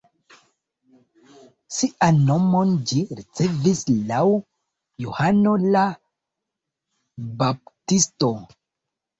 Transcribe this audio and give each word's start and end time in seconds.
Sian 1.79 2.21
nomon 2.29 2.71
ĝi 2.91 3.03
ricevis 3.19 3.83
laŭ 4.13 4.23
Johano 5.05 5.55
la 5.77 5.85
Baptisto. 7.45 8.35